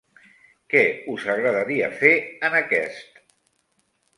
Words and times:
Què 0.73 0.81
us 1.15 1.27
agradaria 1.33 1.91
fer 1.99 2.11
en 2.49 2.59
aquest?? 2.61 3.23